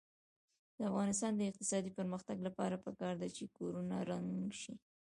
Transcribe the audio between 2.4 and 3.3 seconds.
لپاره پکار ده